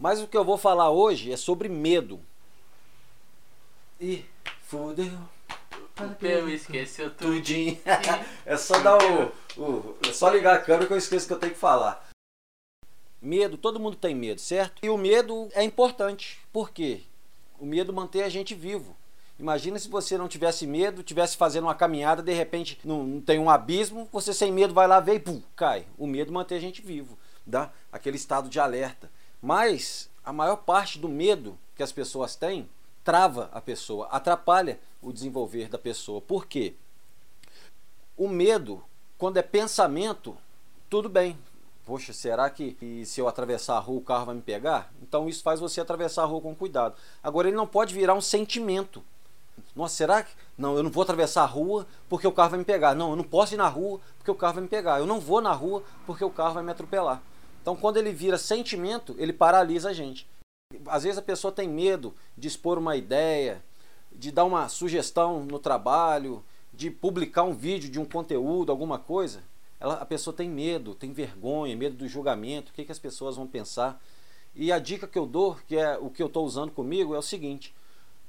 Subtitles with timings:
[0.00, 2.18] Mas o que eu vou falar hoje é sobre medo.
[4.00, 4.24] E
[4.62, 5.12] fudeu.
[6.00, 7.78] O teu esqueceu tudinho.
[8.46, 9.98] é só dar o, o.
[10.08, 12.08] É só ligar a câmera que eu esqueço que eu tenho que falar.
[13.20, 14.80] Medo, todo mundo tem medo, certo?
[14.82, 16.40] E o medo é importante.
[16.50, 17.02] Por quê?
[17.58, 18.96] O medo mantém a gente vivo.
[19.38, 23.38] Imagina se você não tivesse medo, tivesse fazendo uma caminhada, de repente não, não tem
[23.38, 25.86] um abismo, você sem medo vai lá ver e pum, cai.
[25.98, 29.10] O medo mantém a gente vivo, dá aquele estado de alerta.
[29.40, 32.68] Mas a maior parte do medo que as pessoas têm
[33.02, 36.20] trava a pessoa, atrapalha o desenvolver da pessoa.
[36.20, 36.74] Por quê?
[38.16, 38.82] O medo,
[39.16, 40.36] quando é pensamento,
[40.88, 41.38] tudo bem.
[41.86, 44.92] Poxa, será que, se eu atravessar a rua o carro vai me pegar?
[45.02, 46.94] Então isso faz você atravessar a rua com cuidado.
[47.22, 49.02] Agora ele não pode virar um sentimento.
[49.74, 50.30] Nossa, será que.
[50.56, 52.94] Não, eu não vou atravessar a rua porque o carro vai me pegar.
[52.94, 54.98] Não, eu não posso ir na rua porque o carro vai me pegar.
[54.98, 57.22] Eu não vou na rua porque o carro vai me atropelar.
[57.60, 60.28] Então, quando ele vira sentimento, ele paralisa a gente.
[60.86, 63.62] Às vezes a pessoa tem medo de expor uma ideia,
[64.12, 69.42] de dar uma sugestão no trabalho, de publicar um vídeo de um conteúdo, alguma coisa.
[69.78, 73.36] Ela, a pessoa tem medo, tem vergonha, medo do julgamento, o que, que as pessoas
[73.36, 74.00] vão pensar.
[74.54, 77.18] E a dica que eu dou, que é o que eu estou usando comigo, é
[77.18, 77.74] o seguinte: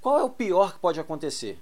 [0.00, 1.58] qual é o pior que pode acontecer?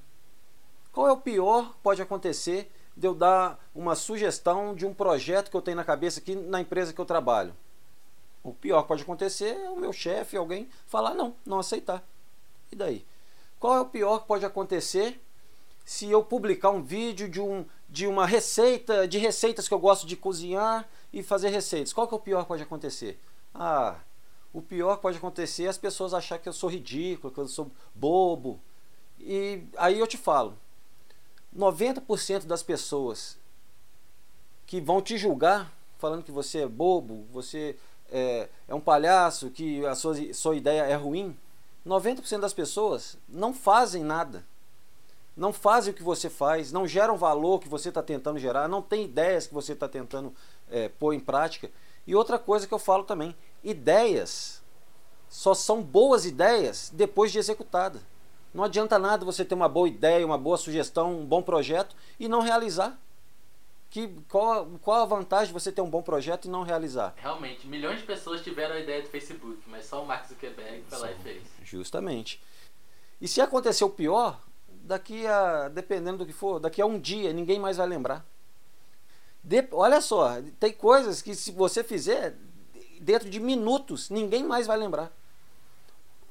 [0.93, 5.51] Qual é o pior que pode acontecer de eu dar uma sugestão de um projeto
[5.51, 7.55] que eu tenho na cabeça aqui na empresa que eu trabalho?
[8.43, 12.03] O pior que pode acontecer é o meu chefe, alguém, falar não, não aceitar.
[12.73, 13.07] E daí?
[13.61, 15.21] Qual é o pior que pode acontecer
[15.85, 20.05] se eu publicar um vídeo de, um, de uma receita, de receitas que eu gosto
[20.05, 21.93] de cozinhar e fazer receitas?
[21.93, 23.19] Qual que é o pior que pode acontecer?
[23.55, 23.97] Ah,
[24.53, 27.47] o pior que pode acontecer é as pessoas achar que eu sou ridículo, que eu
[27.47, 28.61] sou bobo.
[29.21, 30.59] E aí eu te falo,
[31.59, 33.37] 90% das pessoas
[34.67, 37.77] que vão te julgar falando que você é bobo, você
[38.11, 41.37] é, é um palhaço, que a sua, sua ideia é ruim,
[41.87, 44.45] 90% das pessoas não fazem nada.
[45.37, 48.83] Não fazem o que você faz, não geram valor que você está tentando gerar, não
[48.83, 50.35] tem ideias que você está tentando
[50.71, 51.71] é, pôr em prática.
[52.07, 54.63] E outra coisa que eu falo também, ideias
[55.29, 58.01] só são boas ideias depois de executada.
[58.59, 62.27] Não adianta nada você ter uma boa ideia, uma boa sugestão, um bom projeto e
[62.27, 62.99] não realizar.
[63.89, 67.15] Que, qual, qual a vantagem de você ter um bom projeto e não realizar?
[67.19, 70.99] Realmente, milhões de pessoas tiveram a ideia do Facebook, mas só o Mark Zuckerberg foi
[70.99, 71.43] lá e fez.
[71.63, 72.43] Justamente.
[73.21, 77.33] E se acontecer o pior, daqui a, dependendo do que for, daqui a um dia
[77.33, 78.27] ninguém mais vai lembrar.
[79.41, 82.35] De, olha só, tem coisas que se você fizer,
[83.01, 85.13] dentro de minutos, ninguém mais vai lembrar.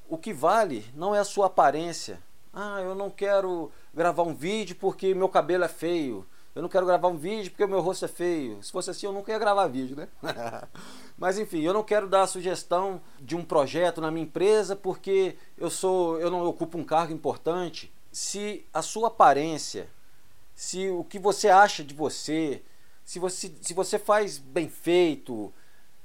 [0.08, 2.22] O que vale não é a sua aparência.
[2.54, 6.26] Ah, eu não quero gravar um vídeo porque meu cabelo é feio
[6.58, 8.64] eu não quero gravar um vídeo porque o meu rosto é feio.
[8.64, 10.08] Se fosse assim, eu nunca ia gravar vídeo, né?
[11.16, 15.38] Mas enfim, eu não quero dar a sugestão de um projeto na minha empresa porque
[15.56, 17.94] eu sou, eu não ocupo um cargo importante.
[18.12, 19.88] Se a sua aparência,
[20.56, 22.64] se o que você acha de você,
[23.06, 25.54] se você, se você faz bem feito,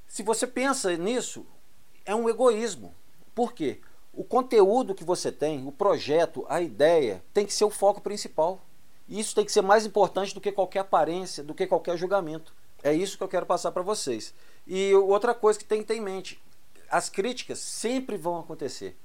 [0.07, 1.47] se você pensa nisso,
[2.05, 2.95] é um egoísmo.
[3.35, 3.81] Por quê?
[4.13, 8.61] O conteúdo que você tem, o projeto, a ideia, tem que ser o foco principal.
[9.09, 12.55] Isso tem que ser mais importante do que qualquer aparência, do que qualquer julgamento.
[12.83, 14.35] É isso que eu quero passar para vocês.
[14.67, 16.43] E outra coisa que tem que ter em mente:
[16.91, 18.97] as críticas sempre vão acontecer.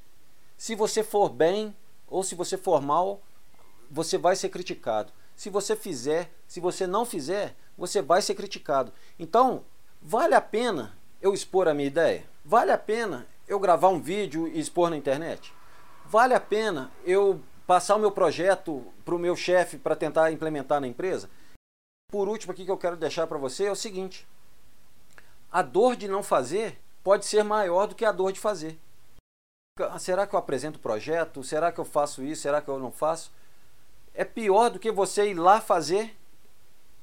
[0.57, 1.75] Se você for bem
[2.07, 3.21] ou se você for mal,
[3.89, 5.13] você vai ser criticado.
[5.35, 8.91] Se você fizer, se você não fizer, você vai ser criticado.
[9.19, 9.63] Então,
[10.01, 12.25] vale a pena eu expor a minha ideia?
[12.43, 15.53] Vale a pena eu gravar um vídeo e expor na internet?
[16.05, 20.79] Vale a pena eu passar o meu projeto para o meu chefe para tentar implementar
[20.81, 21.29] na empresa.
[22.09, 24.27] Por último, aqui que eu quero deixar para você é o seguinte:
[25.51, 28.79] a dor de não fazer pode ser maior do que a dor de fazer.
[29.99, 31.43] Será que eu apresento o projeto?
[31.43, 32.41] Será que eu faço isso?
[32.41, 33.31] Será que eu não faço?
[34.13, 36.17] É pior do que você ir lá fazer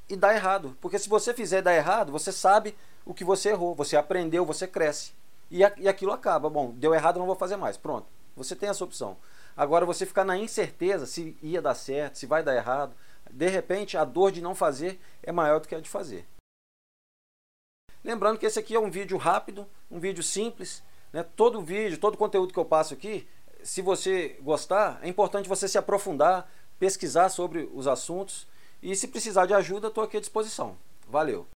[0.08, 0.76] e dar errado.
[0.80, 4.66] Porque se você fizer dar errado, você sabe o que você errou, você aprendeu, você
[4.66, 5.12] cresce.
[5.54, 6.50] E, e aquilo acaba.
[6.50, 7.76] Bom, deu errado, não vou fazer mais.
[7.76, 8.08] Pronto.
[8.34, 9.16] Você tem essa opção.
[9.56, 12.92] Agora você ficar na incerteza se ia dar certo, se vai dar errado,
[13.30, 16.26] de repente a dor de não fazer é maior do que a de fazer.
[18.02, 20.82] Lembrando que esse aqui é um vídeo rápido, um vídeo simples.
[21.12, 21.22] Né?
[21.36, 23.28] Todo vídeo, todo conteúdo que eu passo aqui,
[23.62, 26.50] se você gostar, é importante você se aprofundar,
[26.80, 28.48] pesquisar sobre os assuntos.
[28.82, 30.76] E se precisar de ajuda, estou aqui à disposição.
[31.08, 31.46] Valeu!